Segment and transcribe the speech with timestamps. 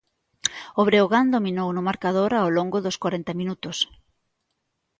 [0.79, 3.77] O Breogán dominou no marcador ao longo dos corenta minutos.